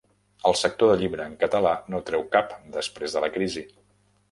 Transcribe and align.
El 0.51 0.55
sector 0.61 0.89
del 0.91 0.97
llibre 1.01 1.27
en 1.33 1.35
català 1.43 1.75
no 1.95 2.01
treu 2.09 2.25
cap 2.39 2.57
després 2.79 3.19
de 3.21 3.25
la 3.27 3.33
crisi 3.39 3.67